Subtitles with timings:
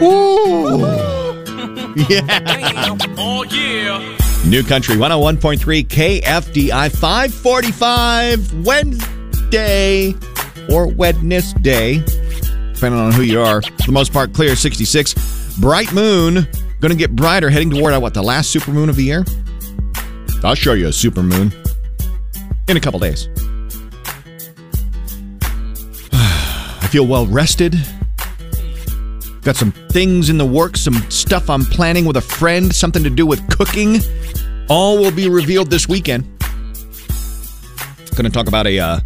[0.00, 1.06] Whoo!
[2.10, 2.94] Yeah.
[3.16, 4.16] Oh, yeah.
[4.46, 10.14] New Country 101.3 KFDI 545 Wednesday
[10.70, 12.04] or Wednesday,
[12.74, 13.62] depending on who you are.
[13.62, 15.56] For the most part, clear 66.
[15.58, 16.46] Bright moon.
[16.80, 19.24] Going to get brighter heading toward, uh, what, the last super moon of the year?
[20.44, 21.50] I'll show you a super moon
[22.68, 23.28] in a couple days.
[26.12, 27.74] I feel well rested.
[29.46, 33.10] Got some things in the works, some stuff I'm planning with a friend, something to
[33.10, 34.00] do with cooking.
[34.68, 36.24] All will be revealed this weekend.
[38.16, 38.76] Going to talk about a.
[38.80, 38.98] Uh,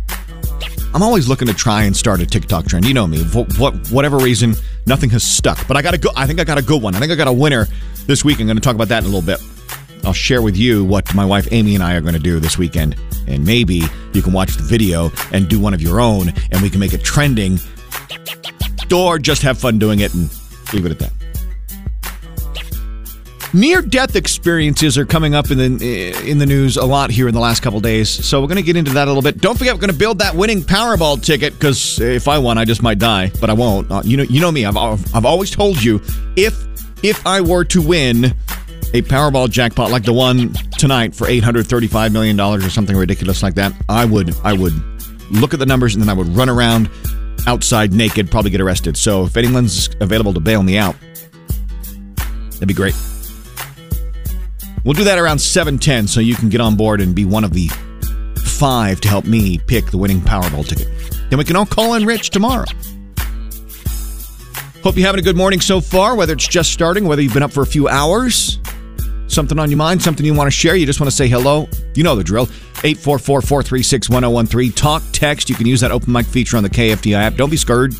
[0.94, 2.86] I'm always looking to try and start a TikTok trend.
[2.86, 3.22] You know me.
[3.22, 4.54] For what whatever reason,
[4.86, 5.68] nothing has stuck.
[5.68, 6.08] But I got a go.
[6.16, 6.94] I think I got a good one.
[6.94, 7.66] I think I got a winner
[8.06, 8.40] this week.
[8.40, 9.42] I'm going to talk about that in a little bit.
[10.06, 12.56] I'll share with you what my wife Amy and I are going to do this
[12.56, 12.96] weekend,
[13.28, 13.82] and maybe
[14.14, 16.94] you can watch the video and do one of your own, and we can make
[16.94, 17.58] it trending,
[18.92, 20.30] or just have fun doing it and
[20.72, 21.12] leave it at that.
[23.52, 27.34] Near death experiences are coming up in the in the news a lot here in
[27.34, 29.38] the last couple days, so we're going to get into that a little bit.
[29.38, 32.64] Don't forget, we're going to build that winning Powerball ticket because if I won, I
[32.64, 33.90] just might die, but I won't.
[33.90, 34.64] Uh, you know, you know me.
[34.64, 36.00] I've I've always told you
[36.36, 36.64] if
[37.02, 38.26] if I were to win
[38.94, 42.96] a Powerball jackpot like the one tonight for eight hundred thirty-five million dollars or something
[42.96, 44.74] ridiculous like that, I would I would
[45.32, 46.88] look at the numbers and then I would run around
[47.46, 48.96] outside naked, probably get arrested.
[48.96, 50.96] So if anyone's available to bail me out,
[52.52, 52.94] that'd be great.
[54.84, 57.52] We'll do that around 7:10 so you can get on board and be one of
[57.52, 57.70] the
[58.44, 60.88] 5 to help me pick the winning Powerball ticket.
[61.28, 62.66] Then we can all call in Rich tomorrow.
[64.82, 67.42] Hope you're having a good morning so far, whether it's just starting, whether you've been
[67.42, 68.58] up for a few hours.
[69.26, 71.68] Something on your mind, something you want to share, you just want to say hello.
[71.94, 72.48] You know the drill.
[72.84, 74.72] 844 436 1013.
[74.72, 75.48] Talk, text.
[75.48, 77.34] You can use that open mic feature on the KFDI app.
[77.34, 77.94] Don't be scared.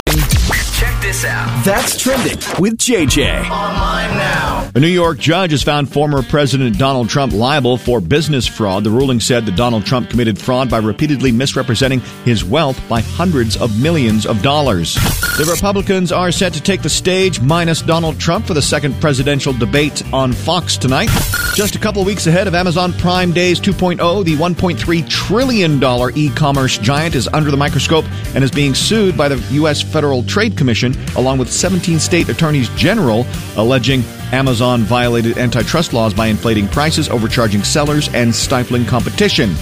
[1.10, 1.64] Check this out.
[1.64, 3.40] That's trending with JJ.
[3.50, 4.70] Online now.
[4.72, 8.84] A New York judge has found former President Donald Trump liable for business fraud.
[8.84, 13.56] The ruling said that Donald Trump committed fraud by repeatedly misrepresenting his wealth by hundreds
[13.56, 14.94] of millions of dollars.
[14.94, 19.52] The Republicans are set to take the stage, minus Donald Trump, for the second presidential
[19.52, 21.10] debate on Fox tonight.
[21.56, 25.82] Just a couple weeks ahead of Amazon Prime Days 2.0, the $1.3 trillion
[26.16, 28.04] e commerce giant is under the microscope
[28.36, 29.82] and is being sued by the U.S.
[29.82, 34.02] Federal Trade Commission, along with 17 state attorneys general, alleging
[34.32, 39.54] Amazon violated antitrust laws by inflating prices, overcharging sellers, and stifling competition.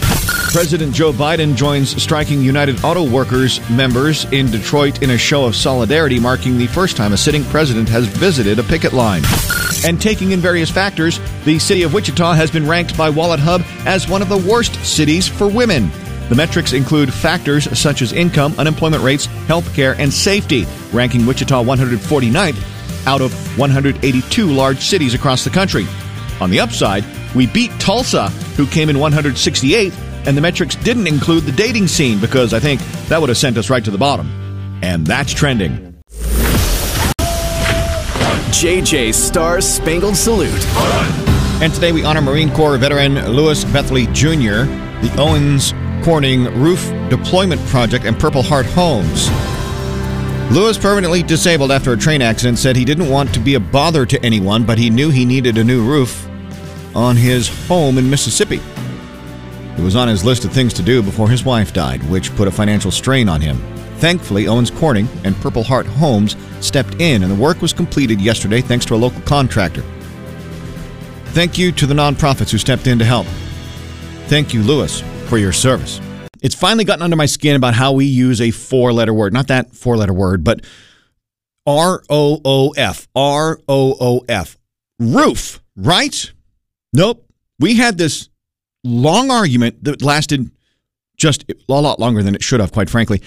[0.52, 5.54] President Joe Biden joins striking United Auto Workers members in Detroit in a show of
[5.54, 9.22] solidarity, marking the first time a sitting president has visited a picket line.
[9.84, 13.62] And taking in various factors, the city of Wichita has been ranked by Wallet Hub
[13.86, 15.90] as one of the worst cities for women.
[16.28, 21.62] The metrics include factors such as income, unemployment rates, health care, and safety, ranking Wichita
[21.62, 25.86] 149th out of 182 large cities across the country.
[26.40, 31.44] On the upside, we beat Tulsa, who came in 168th, and the metrics didn't include
[31.44, 34.28] the dating scene because I think that would have sent us right to the bottom.
[34.82, 35.94] And that's trending.
[38.50, 40.66] JJ's Star Spangled Salute.
[41.62, 45.72] And today we honor Marine Corps veteran Lewis Bethley Jr., the Owens
[46.08, 49.28] Corning Roof Deployment Project, and Purple Heart Homes.
[50.50, 54.06] Lewis, permanently disabled after a train accident, said he didn't want to be a bother
[54.06, 56.26] to anyone, but he knew he needed a new roof
[56.96, 58.58] on his home in Mississippi.
[59.76, 62.48] It was on his list of things to do before his wife died, which put
[62.48, 63.58] a financial strain on him.
[63.98, 68.62] Thankfully, Owens Corning and Purple Heart Homes stepped in, and the work was completed yesterday
[68.62, 69.84] thanks to a local contractor.
[71.34, 73.26] Thank you to the nonprofits who stepped in to help.
[74.28, 76.00] Thank you, Lewis, for your service.
[76.40, 79.32] It's finally gotten under my skin about how we use a four letter word.
[79.32, 80.64] Not that four letter word, but
[81.66, 83.08] R O O F.
[83.14, 84.56] R O O F.
[84.98, 86.32] Roof, right?
[86.92, 87.24] Nope.
[87.58, 88.28] We had this
[88.84, 90.50] long argument that lasted
[91.16, 93.20] just a lot longer than it should have, quite frankly.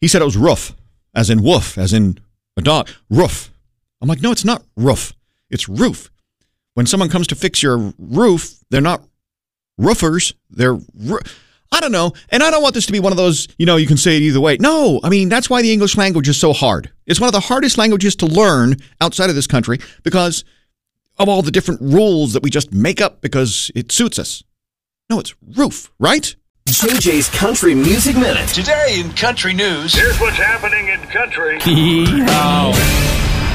[0.00, 0.74] He said it was roof,
[1.14, 2.18] as in woof, as in
[2.56, 2.88] a dog.
[3.10, 3.50] Roof.
[4.00, 5.12] I'm like, no, it's not roof.
[5.50, 6.10] It's roof.
[6.74, 9.02] When someone comes to fix your roof, they're not
[9.78, 10.34] roofers.
[10.50, 11.20] They're, roo-
[11.72, 12.12] I don't know.
[12.28, 14.16] And I don't want this to be one of those, you know, you can say
[14.16, 14.56] it either way.
[14.58, 16.90] No, I mean, that's why the English language is so hard.
[17.06, 20.44] It's one of the hardest languages to learn outside of this country because
[21.18, 24.42] of all the different rules that we just make up because it suits us.
[25.10, 26.34] No, it's roof, right?
[26.66, 28.48] JJ's Country Music Minute.
[28.48, 29.92] Today in country news.
[29.94, 31.58] Here's what's happening in country.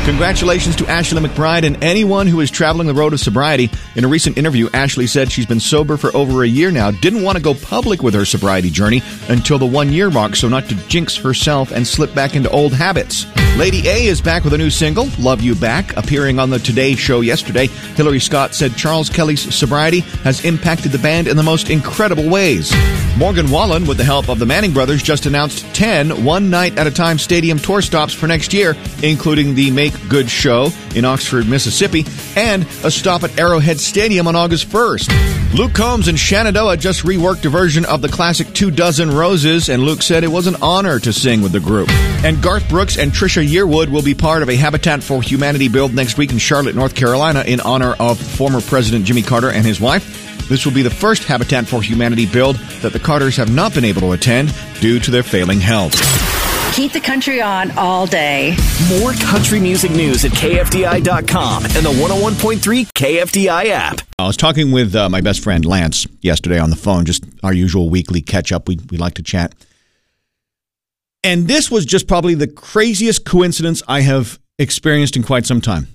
[0.09, 3.69] Congratulations to Ashley McBryde and anyone who is traveling the road of sobriety.
[3.95, 7.21] In a recent interview, Ashley said she's been sober for over a year now, didn't
[7.21, 10.67] want to go public with her sobriety journey until the one year mark so not
[10.69, 13.27] to jinx herself and slip back into old habits.
[13.59, 16.95] Lady A is back with a new single, Love You Back, appearing on the Today
[16.95, 17.67] Show yesterday.
[17.67, 22.73] Hillary Scott said Charles Kelley's sobriety has impacted the band in the most incredible ways.
[23.17, 26.87] Morgan Wallen, with the help of the Manning brothers, just announced 10 one night at
[26.87, 31.45] a time stadium tour stops for next year, including the Make Good show in Oxford,
[31.45, 32.05] Mississippi,
[32.37, 35.38] and a stop at Arrowhead Stadium on August 1st.
[35.53, 39.81] Luke Combs and Shenandoah just reworked a version of the classic Two Dozen Roses, and
[39.81, 41.89] Luke said it was an honor to sing with the group.
[42.23, 45.95] And Garth Brooks and Trisha Yearwood will be part of a Habitat for Humanity build
[45.95, 49.81] next week in Charlotte, North Carolina, in honor of former President Jimmy Carter and his
[49.81, 50.47] wife.
[50.49, 53.85] This will be the first Habitat for Humanity build that the Carters have not been
[53.85, 56.38] able to attend due to their failing health.
[56.79, 58.55] Keep the country on all day.
[59.01, 62.57] More country music news at KFDI.com and the 101.3
[62.93, 63.99] KFDI app.
[64.17, 67.51] I was talking with uh, my best friend Lance yesterday on the phone, just our
[67.51, 68.69] usual weekly catch up.
[68.69, 69.53] We, we like to chat.
[71.21, 75.89] And this was just probably the craziest coincidence I have experienced in quite some time.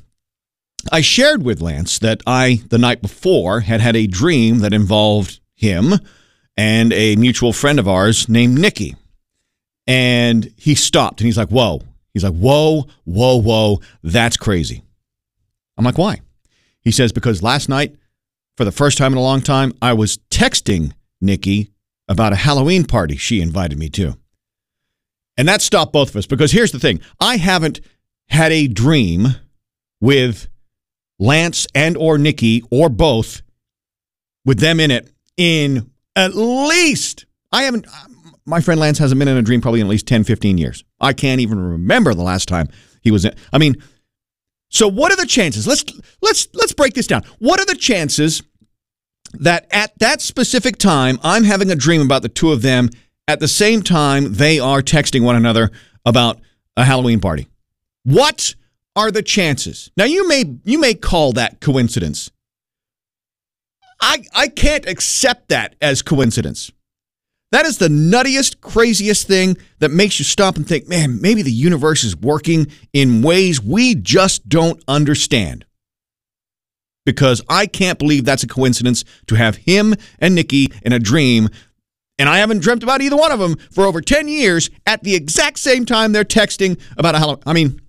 [0.92, 5.40] I shared with Lance that I, the night before, had had a dream that involved
[5.54, 5.94] him
[6.58, 8.96] and a mutual friend of ours named Nikki.
[9.86, 11.82] And he stopped and he's like, Whoa.
[12.12, 13.80] He's like, Whoa, whoa, whoa.
[14.02, 14.84] That's crazy.
[15.76, 16.20] I'm like, Why?
[16.80, 17.96] He says, Because last night,
[18.56, 21.70] for the first time in a long time, I was texting Nikki
[22.08, 24.16] about a Halloween party she invited me to.
[25.36, 27.80] And that stopped both of us because here's the thing I haven't
[28.28, 29.28] had a dream
[30.00, 30.48] with
[31.18, 33.42] Lance and or Nikki or both
[34.44, 37.86] with them in it in at least I haven't
[38.46, 40.84] my friend Lance hasn't been in a dream probably in at least 10 15 years.
[41.00, 42.68] I can't even remember the last time
[43.02, 43.76] he was in I mean
[44.70, 45.66] so what are the chances?
[45.66, 45.84] Let's
[46.20, 47.22] let's let's break this down.
[47.38, 48.42] What are the chances
[49.34, 52.90] that at that specific time I'm having a dream about the two of them
[53.28, 55.70] at the same time they are texting one another
[56.04, 56.40] about
[56.76, 57.48] a Halloween party?
[58.02, 58.54] What
[58.96, 59.90] are the chances?
[59.96, 62.30] Now you may you may call that coincidence.
[64.00, 66.72] I I can't accept that as coincidence.
[67.54, 71.52] That is the nuttiest, craziest thing that makes you stop and think, man, maybe the
[71.52, 75.64] universe is working in ways we just don't understand.
[77.06, 81.48] Because I can't believe that's a coincidence to have him and Nikki in a dream,
[82.18, 85.14] and I haven't dreamt about either one of them for over 10 years at the
[85.14, 87.44] exact same time they're texting about a Halloween.
[87.46, 87.80] I mean,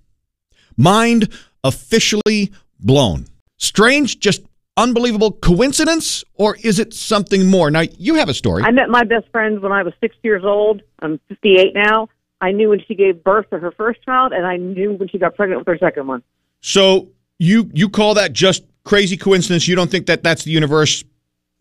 [0.77, 1.33] mind
[1.63, 3.25] officially blown.
[3.57, 4.43] Strange, just
[4.77, 7.71] unbelievable coincidence, or is it something more?
[7.71, 8.63] Now, you have a story.
[8.63, 10.81] I met my best friend when I was six years old.
[10.99, 12.09] I'm 58 now.
[12.41, 15.17] I knew when she gave birth to her first child, and I knew when she
[15.17, 16.23] got pregnant with her second one.
[16.61, 19.67] So you you call that just crazy coincidence?
[19.67, 21.03] You don't think that that's the universe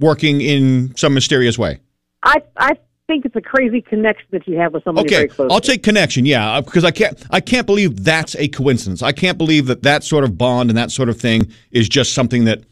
[0.00, 1.81] working in some mysterious way?
[2.22, 2.72] I I
[3.06, 5.52] think it's a crazy connection that you have with somebody Okay, very close.
[5.52, 6.26] I'll take connection.
[6.26, 9.02] Yeah, uh, because I can't I can't believe that's a coincidence.
[9.02, 12.14] I can't believe that that sort of bond and that sort of thing is just
[12.14, 12.64] something that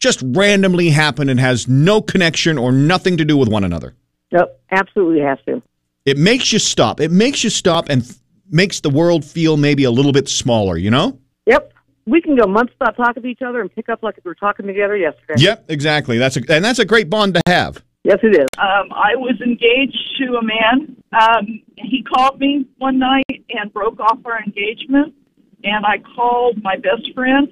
[0.00, 3.94] just randomly happen and has no connection or nothing to do with one another.
[4.32, 5.62] Yep, absolutely has to.
[6.04, 7.00] It makes you stop.
[7.00, 8.16] It makes you stop and th-
[8.50, 11.18] makes the world feel maybe a little bit smaller, you know?
[11.46, 11.72] Yep,
[12.06, 14.34] we can go months without talking to each other and pick up like we were
[14.34, 15.34] talking together yesterday.
[15.36, 16.18] Yep, exactly.
[16.18, 17.84] That's a, and that's a great bond to have.
[18.02, 18.48] Yes, it is.
[18.56, 20.96] Um, I was engaged to a man.
[21.12, 25.14] Um, he called me one night and broke off our engagement.
[25.62, 27.46] And I called my best friend,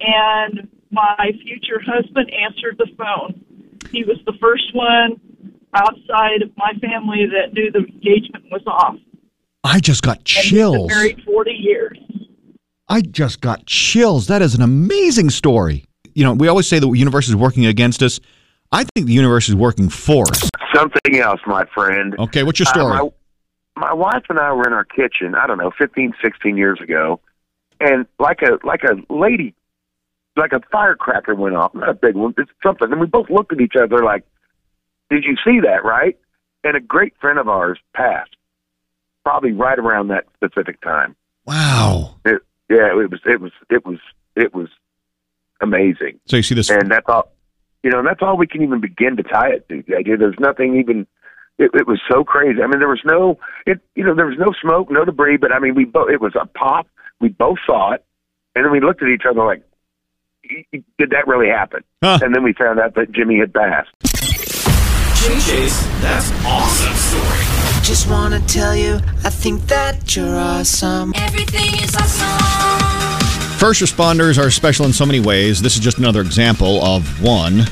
[0.00, 3.44] and my future husband answered the phone.
[3.90, 5.20] He was the first one
[5.74, 8.96] outside of my family that knew the engagement was off.
[9.64, 10.88] I just got And we've been chills.
[10.88, 11.98] married 40 years.
[12.88, 14.26] I just got chills.
[14.28, 15.84] That is an amazing story.
[16.14, 18.18] You know, we always say the universe is working against us.
[18.72, 20.50] I think the universe is working for us.
[20.74, 22.14] Something else, my friend.
[22.18, 23.10] Okay, what's your Uh, story?
[23.76, 26.78] my, my wife and I were in our kitchen, I don't know, 15, 16 years
[26.80, 27.20] ago,
[27.80, 29.54] and like a like a lady,
[30.38, 31.74] like a firecracker went off.
[31.74, 32.90] Not a big one, it's something.
[32.90, 34.24] And we both looked at each other like,
[35.10, 36.18] "Did you see that?" Right?
[36.64, 38.34] And a great friend of ours passed,
[39.24, 41.14] probably right around that specific time.
[41.44, 42.14] wow.
[42.24, 43.98] It, yeah, it was it was it was
[44.36, 44.68] it was
[45.60, 46.20] amazing.
[46.26, 47.32] So you see this and that's all
[47.82, 50.16] you know and that's all we can even begin to tie it to the idea
[50.16, 51.06] there's nothing even
[51.58, 54.36] it, it was so crazy i mean there was no it you know there was
[54.38, 56.86] no smoke no debris but i mean we both it was a pop
[57.20, 58.04] we both saw it
[58.54, 59.67] and then we looked at each other like "Y- y-
[60.72, 62.18] did that really happen Huh.
[62.22, 63.90] and then we found out that jimmy had passed
[65.18, 67.82] JJ's That's Awesome Story.
[67.82, 71.12] Just wanna tell you, I think that you're awesome.
[71.16, 73.58] Everything is awesome.
[73.58, 75.60] First responders are special in so many ways.
[75.60, 77.64] This is just another example of one,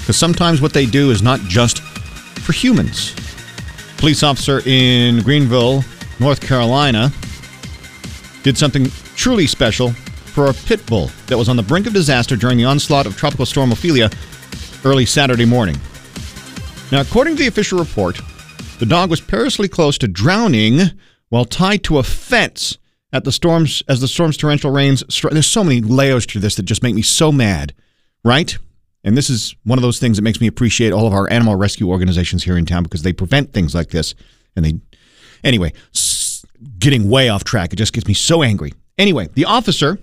[0.00, 1.80] because sometimes what they do is not just
[2.40, 3.14] for humans.
[3.98, 5.84] Police officer in Greenville,
[6.18, 7.12] North Carolina,
[8.42, 9.92] did something truly special
[10.34, 13.16] for a pit bull that was on the brink of disaster during the onslaught of
[13.16, 14.10] Tropical Storm Ophelia
[14.84, 15.78] early Saturday morning.
[16.90, 18.20] Now, according to the official report,
[18.80, 20.80] the dog was perilously close to drowning
[21.28, 22.78] while tied to a fence
[23.12, 25.04] at the storms as the storm's torrential rains.
[25.30, 27.72] There's so many layers to this that just make me so mad,
[28.24, 28.58] right?
[29.04, 31.54] And this is one of those things that makes me appreciate all of our animal
[31.54, 34.16] rescue organizations here in town because they prevent things like this.
[34.56, 34.80] And they,
[35.44, 35.72] anyway,
[36.80, 37.72] getting way off track.
[37.72, 38.72] It just gets me so angry.
[38.98, 39.98] Anyway, the officer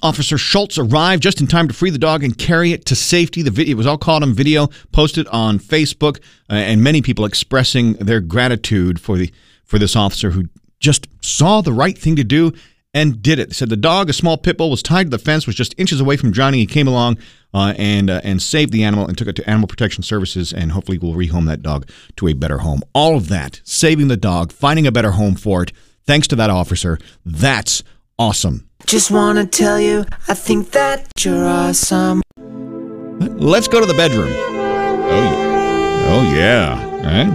[0.00, 3.42] Officer Schultz arrived just in time to free the dog and carry it to safety.
[3.42, 6.18] The video it was all caught on video, posted on Facebook,
[6.50, 9.32] uh, and many people expressing their gratitude for the
[9.64, 10.48] for this officer who
[10.80, 12.52] just saw the right thing to do
[12.94, 13.54] and did it.
[13.54, 16.00] Said the dog, a small pit bull, was tied to the fence, was just inches
[16.00, 16.60] away from drowning.
[16.60, 17.18] He came along
[17.54, 20.72] uh, and uh, and saved the animal and took it to Animal Protection Services, and
[20.72, 22.82] hopefully will rehome that dog to a better home.
[22.92, 25.72] All of that, saving the dog, finding a better home for it,
[26.04, 26.98] thanks to that officer.
[27.24, 27.82] That's
[28.18, 28.68] awesome.
[28.86, 32.22] Just wanna tell you, I think that you're awesome.
[32.38, 34.32] Let's go to the bedroom.
[34.32, 36.08] Oh yeah.
[36.08, 36.88] Oh yeah.
[37.04, 37.32] Right?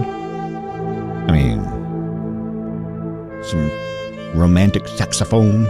[1.28, 1.64] I mean
[3.42, 3.70] some
[4.38, 5.66] romantic saxophone.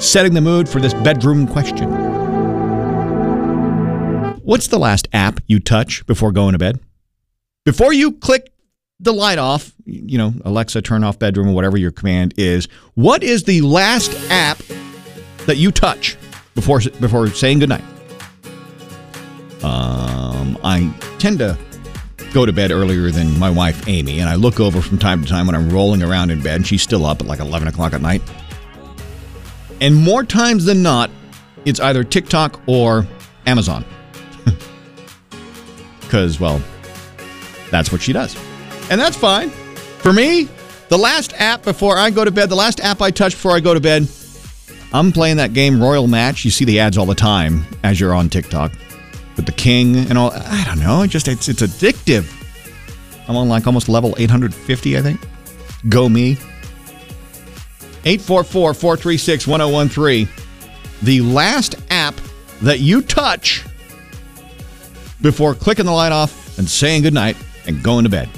[0.00, 1.90] Setting the mood for this bedroom question.
[4.42, 6.80] What's the last app you touch before going to bed?
[7.64, 8.51] Before you click
[9.02, 13.22] the light off, you know, Alexa turn off bedroom or whatever your command is, what
[13.22, 14.58] is the last app
[15.46, 16.16] that you touch
[16.54, 17.82] before before saying goodnight?
[19.64, 21.58] Um, I tend to
[22.32, 25.28] go to bed earlier than my wife Amy, and I look over from time to
[25.28, 26.56] time when I'm rolling around in bed.
[26.56, 28.22] And she's still up at like 11 o'clock at night,
[29.80, 31.10] and more times than not,
[31.64, 33.06] it's either TikTok or
[33.46, 33.84] Amazon,
[36.00, 36.62] because well,
[37.72, 38.36] that's what she does,
[38.92, 40.46] and that's fine for me.
[40.90, 43.60] The last app before I go to bed, the last app I touch before I
[43.60, 44.06] go to bed,
[44.92, 46.44] I'm playing that game Royal Match.
[46.44, 48.70] You see the ads all the time as you're on TikTok
[49.36, 50.30] with the king and all.
[50.34, 51.00] I don't know.
[51.00, 52.30] It just it's it's addictive.
[53.26, 55.26] I'm on like almost level 850, I think.
[55.88, 56.36] Go me.
[58.04, 60.28] 844-436-1013.
[61.00, 62.14] The last app
[62.60, 63.64] that you touch
[65.22, 68.28] before clicking the light off and saying goodnight and going to bed.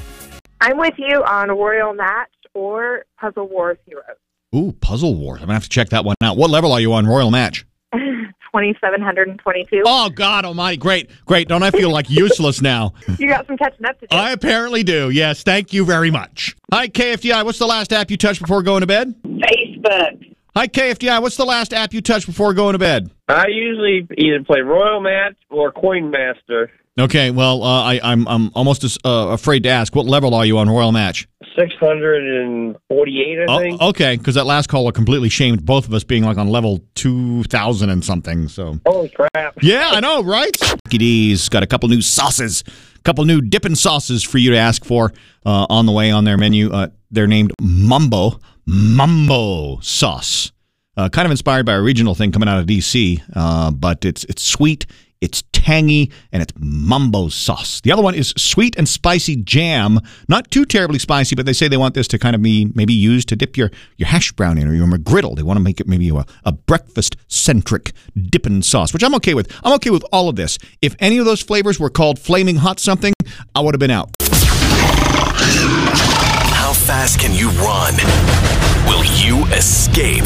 [0.66, 4.16] I'm with you on Royal Match or Puzzle Wars Heroes.
[4.56, 5.40] Ooh, Puzzle Wars.
[5.42, 6.38] I'm gonna have to check that one out.
[6.38, 7.66] What level are you on Royal Match?
[7.92, 9.82] 2722.
[9.84, 10.78] Oh God Almighty!
[10.78, 11.48] Great, great.
[11.48, 12.94] Don't I feel like useless now?
[13.18, 14.16] You got some catching up to do.
[14.16, 15.10] I apparently do.
[15.10, 16.56] Yes, thank you very much.
[16.72, 17.44] Hi KFDI.
[17.44, 19.14] What's the last app you touched before going to bed?
[19.22, 20.34] Facebook.
[20.56, 21.20] Hi KFDI.
[21.20, 23.10] What's the last app you touched before going to bed?
[23.28, 26.70] I usually either play Royal Match or Coin Master.
[26.98, 29.96] Okay, well, uh, I, I'm I'm almost as, uh, afraid to ask.
[29.96, 31.26] What level are you on Royal Match?
[31.56, 33.78] 648, I think.
[33.80, 36.84] Oh, okay, because that last caller completely shamed both of us being like on level
[36.94, 38.46] two thousand and something.
[38.46, 39.58] So Holy crap.
[39.60, 40.56] Yeah, I know, right?
[40.88, 42.62] D's got a couple new sauces,
[42.96, 45.12] a couple new dipping sauces for you to ask for
[45.44, 46.70] uh, on the way on their menu.
[46.72, 50.52] Uh, they're named Mumbo Mumbo sauce,
[50.96, 54.22] uh, kind of inspired by a regional thing coming out of DC, uh, but it's
[54.24, 54.86] it's sweet.
[55.20, 57.80] It's tangy and it's mumbo sauce.
[57.80, 59.98] The other one is sweet and spicy jam.
[60.28, 62.92] Not too terribly spicy, but they say they want this to kind of be maybe
[62.92, 65.36] used to dip your, your hash brown in or your McGriddle.
[65.36, 69.32] They want to make it maybe a, a breakfast centric dipping sauce, which I'm okay
[69.34, 69.50] with.
[69.64, 70.58] I'm okay with all of this.
[70.82, 73.14] If any of those flavors were called flaming hot something,
[73.54, 74.10] I would have been out.
[76.52, 77.94] How fast can you run?
[78.86, 80.24] Will you escape?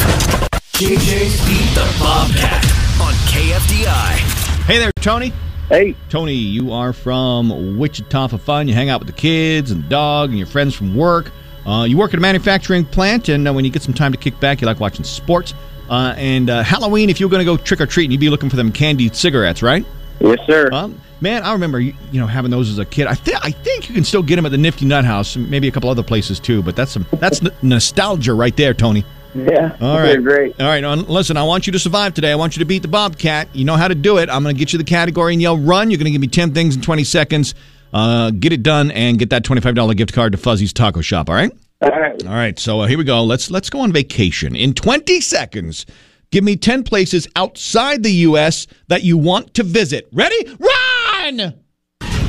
[0.75, 2.64] JJ's Beat the Bobcat
[3.00, 4.47] on KFDI.
[4.68, 5.32] Hey there, Tony.
[5.70, 5.96] Hey.
[6.10, 8.68] Tony, you are from Wichita for fun.
[8.68, 11.32] You hang out with the kids and the dog and your friends from work.
[11.64, 14.18] Uh, you work at a manufacturing plant, and uh, when you get some time to
[14.18, 15.54] kick back, you like watching sports.
[15.88, 18.28] Uh, and uh, Halloween, if you were going to go trick or treating, you'd be
[18.28, 19.87] looking for them candied cigarettes, right?
[20.20, 20.68] Yes, sir.
[20.70, 23.06] Um, man, I remember you, you know having those as a kid.
[23.06, 25.66] I think I think you can still get them at the Nifty Nut House, maybe
[25.68, 26.62] a couple other places too.
[26.62, 29.02] But that's some that's n- nostalgia right there, Tony.
[29.47, 29.76] Yeah.
[29.80, 30.23] All right.
[30.23, 30.61] great.
[30.61, 30.83] All right.
[30.83, 32.33] listen, I want you to survive today.
[32.33, 33.54] I want you to beat the Bobcat.
[33.54, 34.28] You know how to do it.
[34.28, 35.90] I'm going to get you the category and yell run.
[35.90, 37.54] You're going to give me 10 things in 20 seconds.
[37.92, 41.28] Uh, get it done and get that $25 gift card to Fuzzy's Taco Shop.
[41.28, 41.52] All right?
[41.80, 42.26] All right.
[42.26, 42.59] All right.
[42.59, 43.23] So uh, here we go.
[43.23, 44.57] Let's let's go on vacation.
[44.57, 45.87] In 20 seconds,
[46.30, 48.66] give me 10 places outside the U.S.
[48.88, 50.09] that you want to visit.
[50.12, 50.57] Ready?
[50.59, 51.54] Run!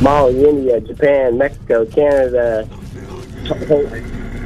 [0.02, 2.70] Mali, India, Japan, Mexico, Canada,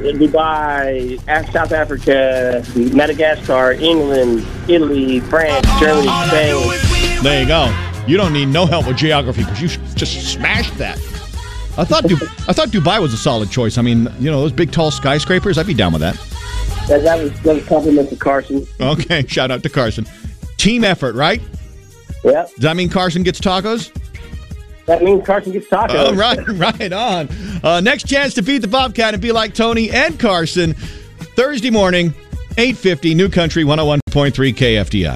[0.02, 1.18] Dubai,
[1.52, 7.22] South Africa, Madagascar, England, Italy, France, Germany, Spain.
[7.22, 7.74] There you go.
[8.06, 10.98] You don't need no help with geography because you just smashed that.
[11.76, 13.78] I thought du- I thought Dubai was a solid choice.
[13.78, 15.58] I mean, you know, those big tall skyscrapers.
[15.58, 16.14] I'd be down with that.
[16.88, 18.66] That, that was that was compliments to Carson.
[18.80, 20.06] Okay, shout out to Carson.
[20.56, 21.40] Team effort, right?
[22.22, 22.50] Yep.
[22.50, 23.90] Does that mean Carson gets tacos?
[24.86, 25.90] That means Carson gets tacos.
[25.94, 27.28] Oh, right, right on.
[27.62, 30.74] Uh, next chance to beat the Bobcat and be like Tony and Carson.
[31.36, 32.08] Thursday morning,
[32.58, 34.02] 850, New Country 101.3
[34.54, 35.12] KFDI.